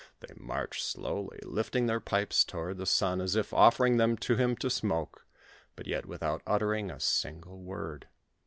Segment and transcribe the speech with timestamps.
[0.21, 4.55] They marched slowly, lifting their pipes toward the sun, as if offering them to him
[4.55, 5.27] to smoke,
[5.75, 8.07] but yet without uttering a single word.